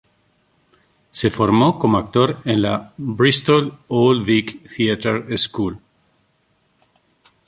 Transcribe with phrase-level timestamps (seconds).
[1.11, 5.79] Se formó como actor en la Bristol Old Vic Theatre School.